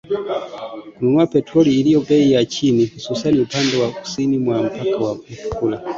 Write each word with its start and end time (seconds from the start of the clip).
kununua 0.95 1.25
petroli 1.31 1.71
iliyo 1.79 1.99
bei 2.09 2.31
ya 2.31 2.45
chini, 2.45 2.85
hususan 2.85 3.39
upande 3.39 3.77
wa 3.77 3.91
kusini 3.91 4.37
mwa 4.39 4.63
mpaka 4.63 4.97
wa 4.97 5.15
Mutukula 5.15 5.77